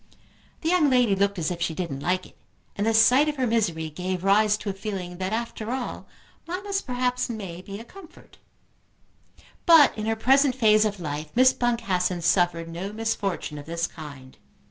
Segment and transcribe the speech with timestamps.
[0.61, 2.35] The young lady looked as if she didn't like it,
[2.75, 6.07] and the sight of her misery gave rise to a feeling that, after all,
[6.47, 8.39] mammas perhaps may be a comfort.
[9.67, 14.39] But in her present phase of life Miss Boncassen suffered no misfortune of this kind.